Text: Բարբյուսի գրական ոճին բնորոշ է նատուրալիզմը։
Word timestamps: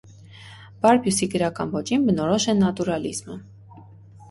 Բարբյուսի 0.85 1.29
գրական 1.35 1.75
ոճին 1.77 2.09
բնորոշ 2.09 2.49
է 2.55 2.59
նատուրալիզմը։ 2.65 3.39